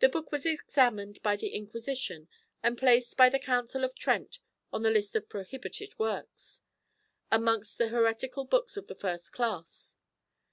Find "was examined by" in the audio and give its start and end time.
0.32-1.36